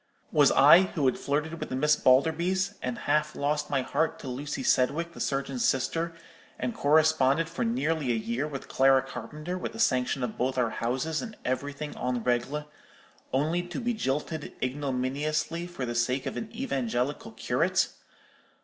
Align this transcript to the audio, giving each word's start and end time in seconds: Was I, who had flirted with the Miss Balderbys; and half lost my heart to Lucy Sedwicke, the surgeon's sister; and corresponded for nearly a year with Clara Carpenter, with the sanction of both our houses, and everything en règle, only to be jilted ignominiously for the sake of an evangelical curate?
Was 0.31 0.51
I, 0.53 0.81
who 0.97 1.05
had 1.05 1.19
flirted 1.19 1.59
with 1.59 1.69
the 1.69 1.75
Miss 1.75 1.95
Balderbys; 1.95 2.73
and 2.81 2.97
half 3.05 3.35
lost 3.35 3.69
my 3.69 3.83
heart 3.83 4.17
to 4.17 4.27
Lucy 4.27 4.63
Sedwicke, 4.63 5.13
the 5.13 5.19
surgeon's 5.19 5.63
sister; 5.63 6.15
and 6.57 6.73
corresponded 6.73 7.47
for 7.47 7.63
nearly 7.63 8.11
a 8.11 8.15
year 8.15 8.47
with 8.47 8.67
Clara 8.67 9.03
Carpenter, 9.03 9.59
with 9.59 9.73
the 9.73 9.79
sanction 9.79 10.23
of 10.23 10.39
both 10.39 10.57
our 10.57 10.71
houses, 10.71 11.21
and 11.21 11.37
everything 11.45 11.95
en 11.95 12.23
règle, 12.23 12.65
only 13.31 13.61
to 13.61 13.79
be 13.79 13.93
jilted 13.93 14.53
ignominiously 14.59 15.67
for 15.67 15.85
the 15.85 15.93
sake 15.93 16.25
of 16.25 16.35
an 16.35 16.49
evangelical 16.51 17.31
curate? 17.33 17.89